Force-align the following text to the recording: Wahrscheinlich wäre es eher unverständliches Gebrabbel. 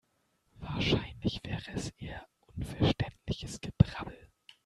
Wahrscheinlich 0.59 1.41
wäre 1.43 1.73
es 1.75 1.91
eher 1.99 2.25
unverständliches 2.47 3.61
Gebrabbel. 3.61 4.31